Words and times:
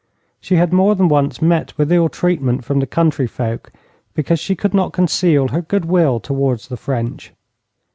She 0.39 0.55
had 0.55 0.73
more 0.73 0.95
than 0.95 1.09
once 1.09 1.43
met 1.43 1.77
with 1.77 1.91
ill 1.91 2.09
treatment 2.09 2.65
from 2.65 2.79
the 2.79 2.87
country 2.87 3.27
folk 3.27 3.71
because 4.15 4.39
she 4.39 4.55
could 4.55 4.73
not 4.73 4.93
conceal 4.93 5.49
her 5.49 5.61
good 5.61 5.85
will 5.85 6.19
towards 6.19 6.69
the 6.69 6.75
French. 6.77 7.31